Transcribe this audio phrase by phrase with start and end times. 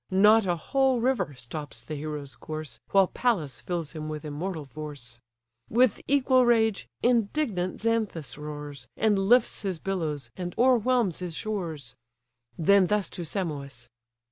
[0.09, 5.21] Not a whole river stops the hero's course, While Pallas fills him with immortal force.
[5.69, 11.93] With equal rage, indignant Xanthus roars, And lifts his billows, and o'erwhelms his shores.
[12.57, 13.89] Then thus to Simois!